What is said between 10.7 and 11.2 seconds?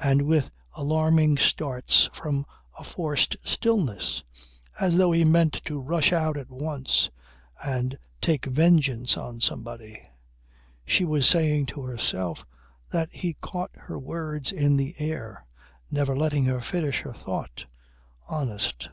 She